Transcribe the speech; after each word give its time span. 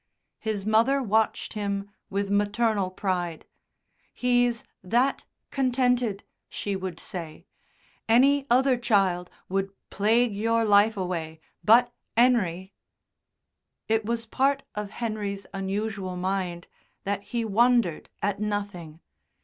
His 0.39 0.65
mother 0.65 0.99
watched 1.03 1.53
him 1.53 1.91
with 2.09 2.31
maternal 2.31 2.89
pride. 2.89 3.45
"He's 4.11 4.63
that 4.83 5.25
contented!" 5.51 6.23
she 6.49 6.75
would 6.75 6.99
say. 6.99 7.45
"Any 8.09 8.47
other 8.49 8.77
child 8.77 9.29
would 9.47 9.69
plague 9.91 10.33
your 10.35 10.65
life 10.65 10.97
away, 10.97 11.39
but 11.63 11.93
'Enery" 12.17 12.73
It 13.87 14.03
was 14.03 14.25
part 14.25 14.63
of 14.73 14.89
Henry's 14.89 15.45
unusual 15.53 16.17
mind 16.17 16.65
that 17.03 17.21
he 17.25 17.45
wondered 17.45 18.09
at 18.23 18.39
nothing. 18.39 19.01